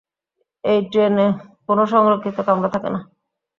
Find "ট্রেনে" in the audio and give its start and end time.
0.91-1.27